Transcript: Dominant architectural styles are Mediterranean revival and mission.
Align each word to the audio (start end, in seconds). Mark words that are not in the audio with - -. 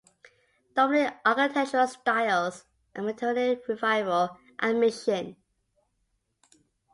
Dominant 0.75 1.15
architectural 1.27 1.85
styles 1.85 2.63
are 2.95 3.03
Mediterranean 3.03 3.61
revival 3.67 4.35
and 4.57 4.79
mission. 4.79 5.35